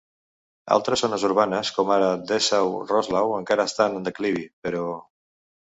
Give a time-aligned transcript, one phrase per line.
[0.75, 4.87] Altres zones urbanes, com ara Dessau-Roslau, encara estan en declivi, però.